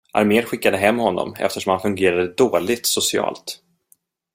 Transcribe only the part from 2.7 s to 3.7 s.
socialt.